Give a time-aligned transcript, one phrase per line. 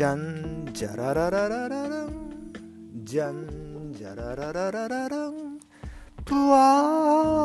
[0.00, 2.10] じゃんじゃららららららん
[3.04, 5.60] じゃんじゃららららららん
[6.24, 7.36] ぷわ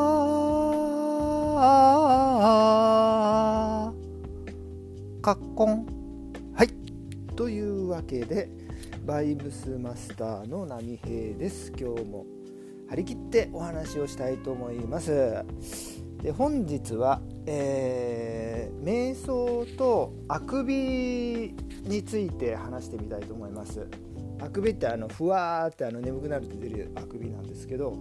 [3.91, 5.85] ーかっこん
[6.53, 6.69] はい
[7.35, 8.47] というわけで
[9.05, 11.73] バイブスマスターの波平です。
[11.77, 12.25] 今日も
[12.89, 15.43] 張り切ってお話をしたいと思います。
[16.23, 23.87] で本日は、えー、瞑想とあくびについて話してみたいと思います。
[24.41, 27.97] あくびってあのふわーってあの眠くなると出るあくびなんですけど、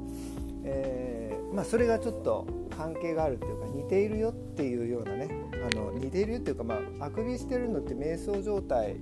[0.64, 8.96] えー、まあ、それがちょっと関係があるっていうか似ているよっていうようなねあの似ているっていうか、まあ、あくびしてるのって瞑想状態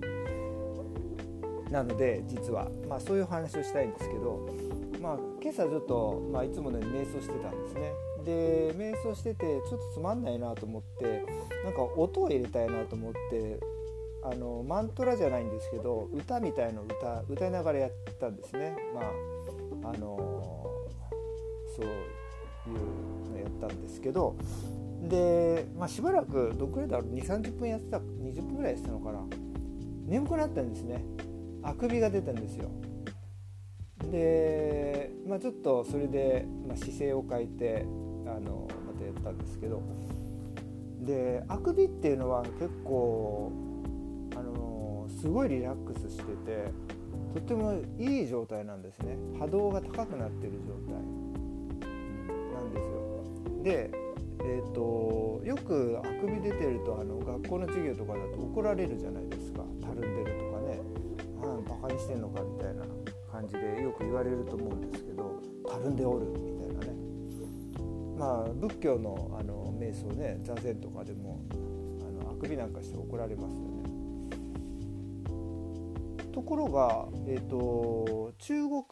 [1.70, 4.46] なので実は、まあ、そういう話をしたいんですけど、
[5.02, 7.92] まあ、今朝ちょっと、まあ、いつものように瞑想してたんですね。
[8.24, 11.26] で瞑想しててちょっとつまんないなと思って
[11.64, 13.58] なんか音を入れたいなと思って
[14.22, 18.76] あのマントラじゃないんですけど歌みたいの歌歌いながらやったんですね。
[18.94, 19.00] ま
[19.88, 20.16] ああの
[21.74, 24.36] そういうのやったんですけど。
[25.02, 29.24] で、まあ、しばらくどくらいだろう？2 3 0分やってた20分ぐらいやってたのかな？
[30.06, 31.04] 眠くなったんですね。
[31.64, 32.70] あくびが出たんですよ。
[34.10, 37.86] で、まあ、ちょっとそれで、まあ、姿勢を変えて
[38.26, 39.82] あのまたやったんですけど。
[41.02, 43.50] であくびっていうのは結構
[44.36, 46.70] あのすごいリラックスしてて
[47.34, 49.16] とってもいい状態なんですね。
[49.38, 50.94] 波動が高くなってる状態。
[52.54, 53.62] なんですよ。
[53.64, 53.90] で
[54.44, 59.62] えーと、よくあくび出てるとあの学校の授業とかだと怒られるじゃないですか。
[59.80, 60.80] たるんでるとかね。
[61.42, 62.84] あバカにしてんのかみたいな。
[63.42, 66.92] 感じでよく言われると思うんですけどたるんでおるみたいなね。
[68.18, 71.40] まあ仏教のあの瞑想ね座禅とかでも
[72.20, 73.82] あのあくびなんかして怒られますよね。
[76.32, 78.82] ところが、えーと、中国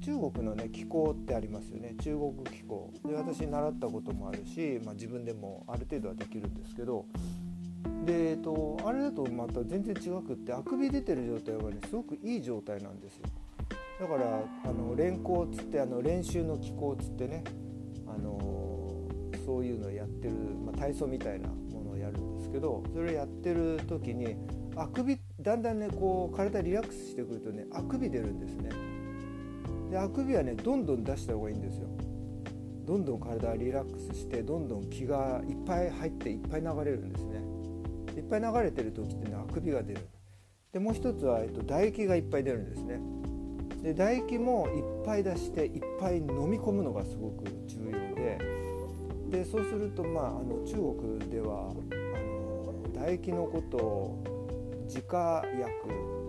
[0.00, 1.94] 中国の、ね、気候ってありますよね。
[2.00, 2.90] 中国気候。
[3.04, 7.04] で私習ったこともあるし、まあ、自分でもある程度はできるんですけど。
[8.06, 13.26] で、えーと、あれだとまた全然違くってあくび出てる状態はねすごくいい状態なんですよ。
[14.00, 17.42] だからあの練習つってあの練習の気候つってね
[18.06, 18.38] あの
[19.44, 24.36] そういうのをやってる、まあ、体操みたいなものをやるんですけどそれをやってる時に
[24.76, 28.70] あくびだんだんねこう体リラックスしてくるとねあくび出るんですね。
[29.90, 31.88] であくびはねどんどん出した方がいいんですよ。
[32.84, 37.40] どんどん体リラックスしてどんどん気がいっぱい入っていっぱい流れるんですね。
[38.16, 40.00] いっぱい流れてる時ってねあくびが出る。
[40.72, 43.00] でもう一つは、えっと、唾液がいっぱい出るんですね。
[43.86, 48.38] で唾液もいっぱい出していっぱい飲み込むのがすごく重要で
[49.30, 54.24] でそうするとまああの中国ではあの唾液のことを
[54.86, 55.70] 自家薬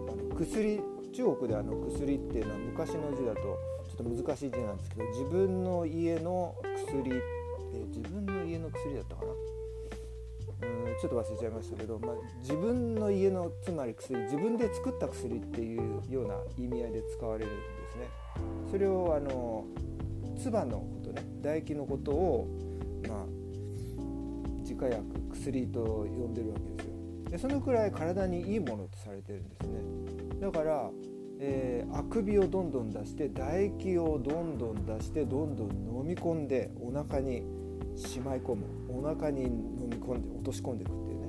[0.07, 7.36] あの薬中国であの薬っていうのは昔の字だとちょっと難しい字なんですけど自分の家の薬、って
[10.99, 18.07] ちょっと忘れちゃいましたけど、まあ、自分の家のつまり薬自分で作った薬っていうような意味合いで使われるんですね。
[18.71, 19.65] それをあの
[20.37, 22.47] 唾のことね唾液のことを、
[23.07, 23.25] まあ、
[24.61, 25.03] 自家薬
[25.33, 26.97] 薬と呼んでるわけですよ。
[27.29, 29.79] でそのくらい体にいいものとされてるんですね
[30.41, 30.89] だから、
[31.39, 37.43] えー、あくびをどんどん出して唾液をどんどん出してどんどん飲み込んでお腹に
[37.95, 39.45] しまい込むお腹に
[39.87, 41.27] み込んで落とし込んでいくっていうね、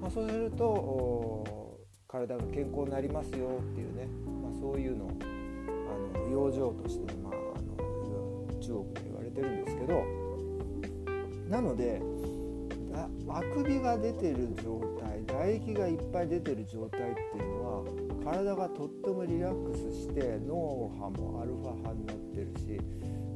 [0.00, 1.78] まあ、そうすると
[2.08, 4.06] 体が健康になりますよっていうね、
[4.42, 5.10] まあ、そういうのを
[6.14, 10.26] あの養生として、まあ、あの中国で言われてるんですけど。
[11.48, 12.02] なので
[13.28, 17.84] あくびが出てる状態唾液がいっぱい出てる状態っていうのは
[18.24, 22.80] 体がとってもリラックスして脳波もアルファ波になってるし、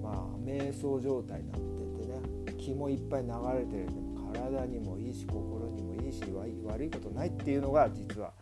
[0.03, 3.29] まあ、瞑想状態になっててね気もいっぱい流
[3.59, 6.23] れてる体にもいいし心にもいいし
[6.65, 8.32] 悪いことないっていうのが実は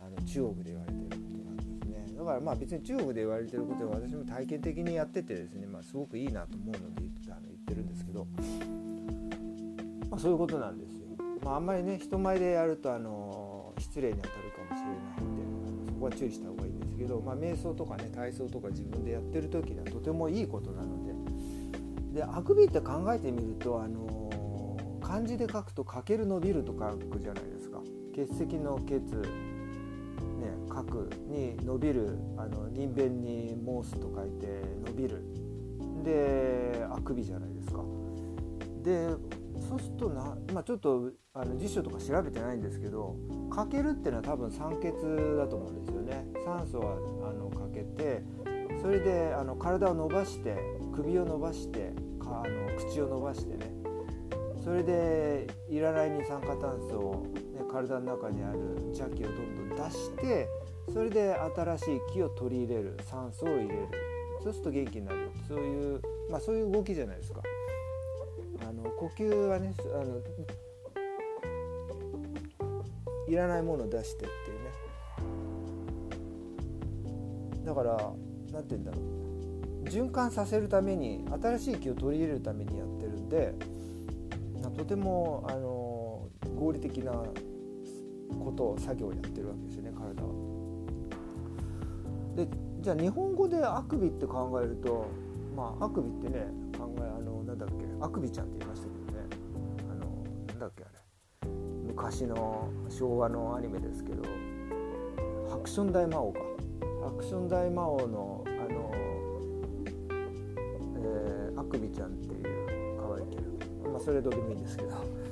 [0.00, 8.26] あの中国で言われてることなんですねだからまあ別に中国で言われてることは私も体験的にやっててですね、まあ、すごくいいなと思うので言ってあの言ってるんですけど、
[10.10, 11.04] まあ、そういうことなんですよ。
[11.42, 21.14] まあ、あんまりね人前でやるとあの失礼に当たるかもしれないんでそこは注意した方がいいんですけど、まあ、瞑想とかね体操とか自分でやってる時にはとてもいいことなので
[22.14, 24.23] であくびって考えてみるとあの
[25.14, 27.80] 漢字で書くと「かける伸びる」と書くじゃないですか。
[28.12, 35.22] 血石の血ね、書くに伸びるあの人弁に申すと書いて伸びる。
[36.02, 37.84] であくびじゃないですか。
[38.82, 39.08] で
[39.68, 43.14] そうするとな、まあ、ちょっとあの辞書とか調べてないんですけど
[43.50, 44.92] かけるっていうのは多分酸欠
[45.36, 46.26] だと思うんですよね。
[46.44, 46.96] 酸素は
[47.30, 48.24] あのかけて
[48.82, 50.56] それであの体を伸ばして
[50.92, 53.73] 首を伸ばしてかあの口を伸ばしてね
[54.64, 58.58] それでいらない二酸化炭素を、ね、体の中にある
[58.96, 60.48] 邪気をどんどん出して
[60.92, 63.88] それで新しい気を取り入れる酸素を入れる。
[64.42, 66.00] そうすると元気になるそういう、
[66.30, 67.42] まあ、そういう動きじゃないですか。
[68.60, 70.20] あの呼吸はねあの
[73.26, 74.70] いらないものを出してっていうね。
[77.64, 77.96] だから
[78.52, 79.04] 何て言うんだろう。
[79.88, 83.54] 循環させるために新しい気を取り入れるためにやってるんで
[84.76, 90.28] とてもあの合理的なことを作業をやってるわけですよね体は。
[92.36, 92.48] で
[92.80, 95.06] じゃあ日本語であくびって考えると
[95.56, 99.26] まああくびってね考えあのなんだっけあくびちゃんって言いましたけどね。
[99.90, 100.06] あの
[100.48, 100.94] なんだっけあれ。
[101.86, 104.22] 昔の昭和のアニメですけど
[105.48, 106.40] ハクション大魔王か。
[107.04, 108.44] ハクション大魔王の
[114.04, 115.24] それどうでもいいんですけど。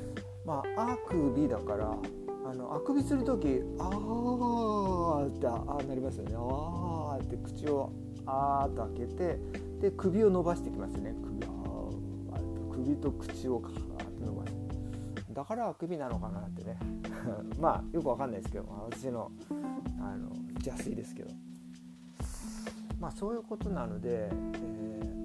[0.44, 1.96] まああくびだから
[2.44, 6.34] あのあくびする時あーってああなりますよね。
[6.36, 7.92] あーって口を
[8.26, 9.38] あーっと開けて
[9.80, 11.14] で首を伸ばしてきますね。
[11.22, 12.38] 首あ
[12.72, 13.76] 首と口をカーっ
[14.12, 16.78] て伸ばしてだからあくびなのかなってね。
[17.60, 19.30] まあよくわかんないですけど、まあ、私の
[20.00, 21.30] あの邪推ですけど。
[22.98, 25.22] まあそういうことなので、え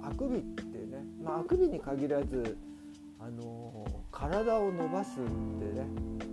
[0.00, 2.56] ー、あくびってね、まあ、あくびに限らず
[3.28, 5.86] あの体を伸ばすってね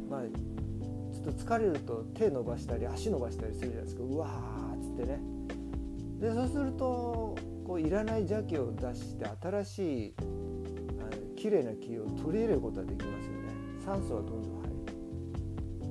[0.09, 4.03] まあちょっと疲れると手伸ばしたり足伸ばしたりするじゃないですか。
[4.03, 5.19] うわーっつってね。
[6.19, 10.15] でそうするとこういらない邪気を出して新しい
[11.35, 13.53] 綺麗な気を取り入れることができますよね。
[13.83, 14.69] 酸素はどんどん入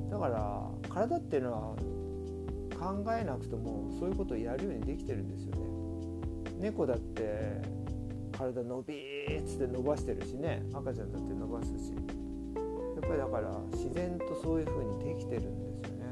[0.07, 0.11] る。
[0.11, 1.77] だから体っていうのは
[2.79, 5.67] 考えなくてもそういうことをやるようにできてるんですよね。
[6.61, 7.61] 猫だって
[8.37, 10.63] 体伸びーっつって伸ばしてるしね。
[10.73, 11.95] 赤ちゃんだって伸ばすし。
[12.95, 16.05] やっぱりだから自然とそういう風にできてるんですよね、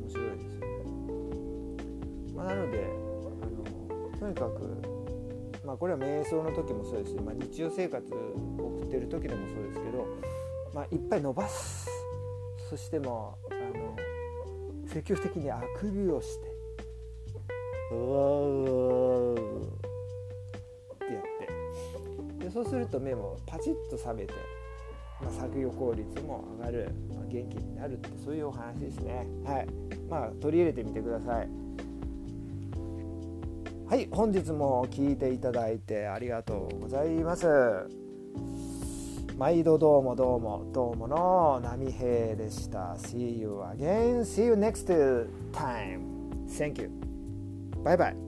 [0.00, 0.66] 面白いですよね、
[2.34, 2.84] まあ、なので
[3.40, 4.94] あのとにかく
[5.64, 10.06] まあ、これは瞑想の時もそうですし、まあ、日常生活送ってる時でもそうですけど、
[10.74, 11.88] まあ、いっぱい伸ばす。
[12.68, 13.96] そしてもあの
[14.86, 16.54] 積極的にあくびをして。
[17.92, 19.93] うわ。
[22.54, 24.32] そうすると目もパチッと覚めて、
[25.20, 29.26] まあ、作業効率も上がる、まあ、元気になるってそういうお話ですね。
[29.44, 29.66] はい。
[30.08, 31.48] まあ取り入れてみてください。
[33.88, 34.08] はい。
[34.08, 37.48] 本日も聞いていただいてありがとうございます。
[39.36, 42.94] 毎度どうもどうもどうもの波平でした。
[42.94, 44.20] See you again.
[44.20, 44.86] See you next
[45.52, 45.98] time.
[46.46, 46.88] Thank you.
[47.82, 48.23] Bye bye.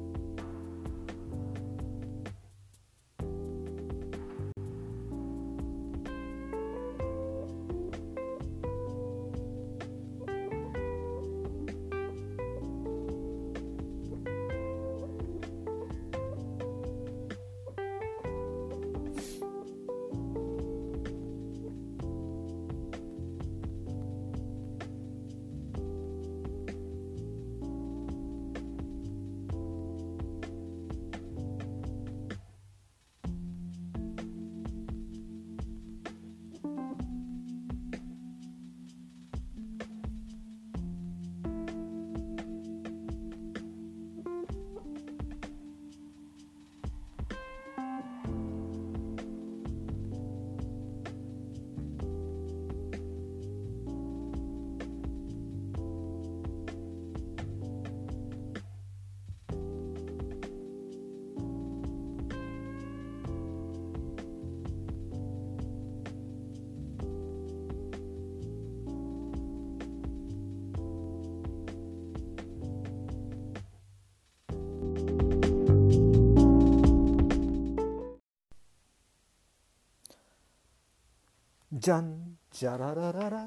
[81.86, 83.46] じゃんじゃららららら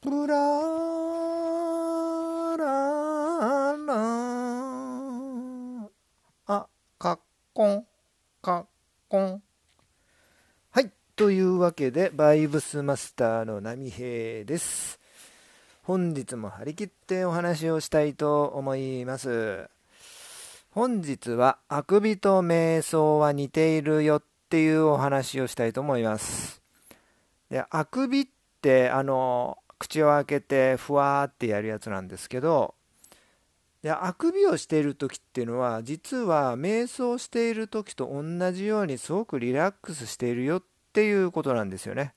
[0.00, 0.34] プラ
[2.56, 3.94] ララ
[6.48, 6.66] あ
[6.98, 7.20] かっ
[7.52, 7.86] こん
[8.42, 8.66] かっ
[9.08, 9.40] こん
[10.70, 14.98] はいというわけでバイブスマスターの波平です。
[15.84, 19.70] 本日も張り切ってお話をしたいと思います。
[20.72, 26.62] 本日はあくびと瞑想は似ているよっていうお話をしたいと思います。
[27.50, 28.26] で、あくびっ
[28.62, 32.74] てあの口を開けてふわーってやるやつなんですけど
[33.82, 40.62] であくびをしている時っていうのは実は瞑想している時と同じようにすごくリラックスしているよっ
[40.92, 42.14] ていうことなんですよね。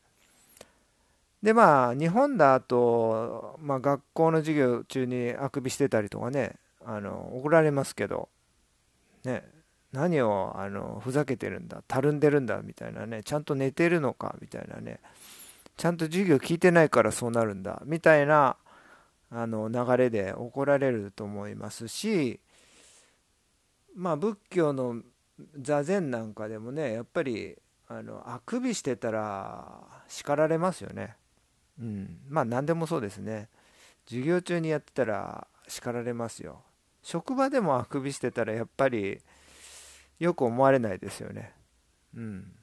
[1.43, 8.29] でまあ日本だと、まあ、学校の授業中にあくびしてたりとかねあの怒られますけど、
[9.23, 9.43] ね、
[9.91, 14.99] 何をあのふざけてるんだたるんでるんだみたいなねちゃんと寝てるのかみたいなね
[15.77, 18.55] ちゃんと授業聞いてないからそうなるんだみたいな
[19.29, 22.39] あの流れで怒られると思いますし
[23.95, 25.01] まあ仏教の
[25.59, 27.57] 座禅なんかでもねやっぱり
[27.87, 31.15] あのあくびしてたら叱られますよね。
[31.79, 33.49] うん、まあ何でもそうですね。
[34.07, 36.61] 授業中にやってたら叱られますよ。
[37.03, 39.19] 職場でもあくびしてたらやっぱり
[40.23, 41.53] よく思われないですよね。
[42.15, 42.53] うん。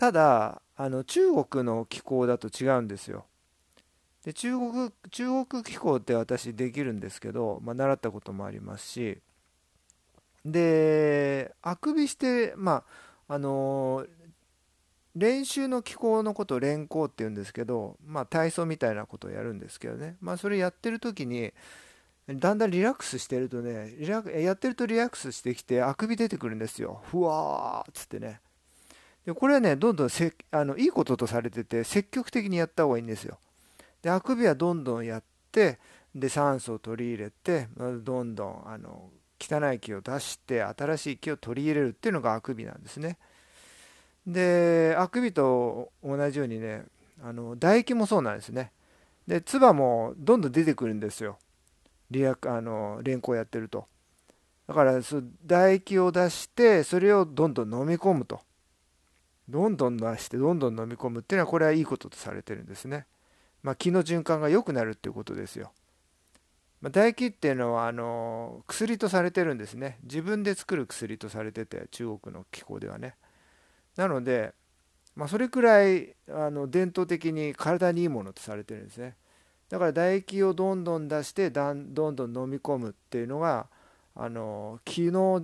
[0.00, 3.26] ただあの中国の気候だと違うんですよ
[4.24, 9.18] で中国中国気候って私できるんですけど、まあ、習ったこともありますし
[10.46, 12.82] であくびしてま
[13.28, 14.06] ああの
[15.14, 21.52] 練習の気候のことを練行って言うんですけど、まあ、体操みたいなことをやるんですけどね、まあ、それやってる時に
[22.34, 27.02] だんだんリラックスしてるとねリラやってるとリラックスしてきてあくび出てくるんですよ。
[27.10, 28.40] ふわーっつってね。
[29.26, 33.38] でこれはねどんどんせあのいいこととされてて積極的にやった方がいいんですよ。
[34.02, 35.22] であくびはどんどんやっ
[35.52, 35.78] て
[36.14, 39.10] で酸素を取り入れてどんどんあの
[39.40, 43.18] 汚い気を出して新しい気を取り入れるっていうのがあくびなんですね。
[44.26, 46.84] であくびと同じようにね
[47.22, 48.72] あの唾液もそうなんですね。
[49.26, 51.38] で唾もどんどん出てくるんですよ。
[52.10, 53.86] リアあの連行やってると
[54.66, 58.40] だからそ唾液を出してそれをどんどん飲み込むと
[59.48, 63.06] どんどん出してどんどん飲み込むっていうのはこれはいいこととされてるんですね。
[63.62, 65.72] まあ、気の循環が良くなるっていうことですよ。
[66.80, 69.98] まあ、唾液っていうのはあの薬とされてるんですね。
[70.04, 73.16] 自分で作る薬とされてて中国の気候ではね。
[73.96, 74.54] なので、
[75.16, 79.16] まあ、それくらいあの伝統的に体にいいものとされてるんですね。
[79.70, 83.68] だから唾液をどんどん出してだんどんどん飲み込むっていうのが
[84.16, 85.42] あの気の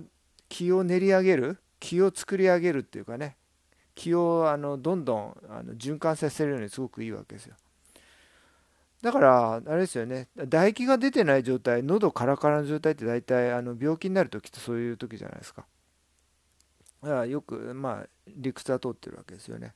[0.49, 3.37] 気を練り上げる気を作り上げるっていうかね
[3.95, 7.55] 気をあのどんどんあの循環させるようにすごくいいわけですよ。
[9.01, 15.65] だからあれですよね唾液が出てない状態喉カラカラの状態って大体あの病気になる時ってそういう時じゃないですか。
[17.01, 19.73] だからよくまあ理屈は通ってるわけですよね。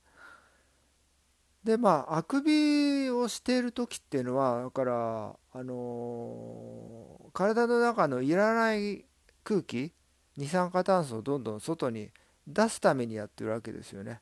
[1.63, 9.05] でまああくびをしている時っていうのはだからあのー、体の中のいらない
[9.43, 9.93] 空気
[10.37, 12.09] 二酸化炭素をどんどん外に
[12.47, 14.21] 出すためにやってるわけですよね。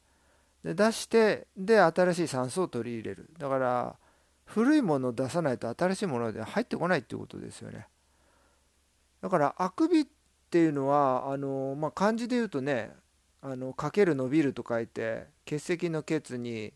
[0.64, 3.96] で出してで新しい酸素を取り入れるだから
[4.44, 7.88] 古いものを出さないと新しいもので入ってこないっていうことですよね。
[9.22, 10.08] だからあくびっ
[10.50, 12.92] ていうのはあの、まあ、漢字で言うとね
[13.42, 16.74] あのかける伸びると書いて血石の血に、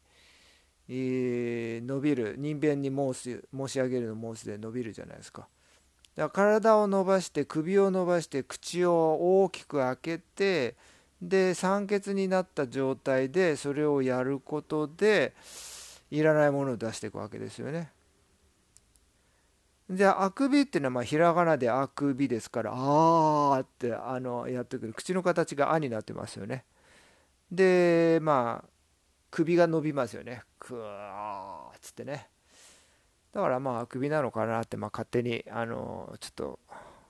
[0.89, 5.47] 伸びる人弁に申す申し上げるの申すで伸びるじゃないですか。
[6.15, 10.75] だから体を伸ばして首を伸ばして口を大きく開けて
[11.21, 15.33] で酸欠になった状態でそれをやることで
[16.11, 17.91] いらないものを出していくわけですよね。
[19.89, 26.65] じゃああくびっていうのはまあひらがなであくびですからあーってあのやってくる口の形が「あ」になってますよね。
[27.51, 28.69] でまあ
[29.29, 30.43] 首が伸びますよね。
[30.63, 32.29] くーっつってね。
[33.33, 36.59] だからまああくびなのかなってまあ勝手にあのちょっと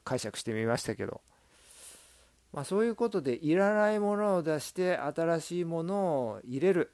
[0.04, 1.22] 解釈してみましたけど。
[2.52, 5.96] まあ、そういうことでいらないものを出して新しいもの
[6.28, 6.92] を入れる。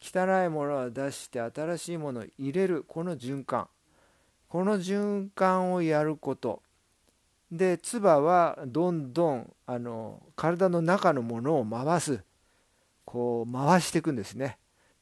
[0.00, 2.84] 汚いものを出して新しいものを入れる。
[2.86, 3.68] この循環。
[4.48, 6.62] この循環をやること。
[7.50, 12.22] で唾はどんどんあの体の中のものを回す。
[13.06, 14.58] こう回していくんですね。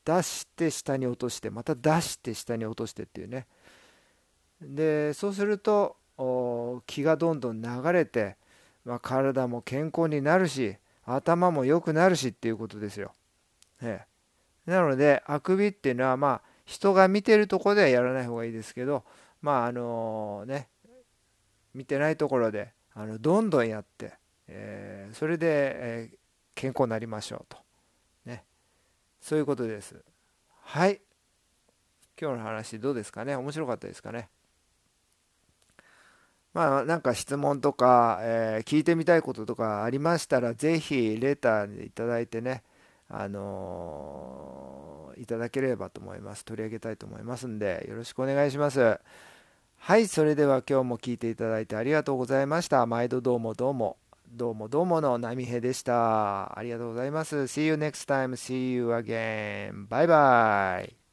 [0.06, 3.46] 出して下に落としてまた出して下に落としてっていうね。
[4.62, 5.96] でそうすると
[6.86, 8.36] 気がどんどん流れて
[8.86, 13.12] まあ、体も健康になるし頭も良くなるしっていうことですよ。
[13.82, 14.06] え
[14.66, 19.04] え、なのであくびっていうのはまあ人が見てるとこではやらない方がいいですけど
[19.42, 20.68] まああのね
[21.74, 24.14] 見てないところであのどんどんやって、
[24.46, 25.46] えー、それで、
[25.76, 26.16] えー、
[26.54, 27.58] 健康になりましょうと、
[29.26, 29.96] そういうことです。
[30.62, 31.00] はい
[32.20, 33.34] 今日の話どうですかね？
[33.34, 34.28] 面白かったですかね？
[36.54, 42.62] まあ、なんか質問とか、えー、聞いてみたいこととかありましたら、ぜひレターいただいてね、
[43.08, 46.44] あのー、いただければと思います。
[46.44, 49.00] 取り上げたいと思いますんで、よろしくお願いします。
[49.78, 52.86] はい、それでは今日も聞いていただいてありがとうございました。
[52.86, 53.96] 毎度どうもどうも。
[54.36, 56.58] どうもどうもの波平でした。
[56.58, 57.36] ありがとうございます。
[57.36, 58.36] See you next time.
[58.36, 59.88] See you again.
[59.88, 61.05] Bye bye.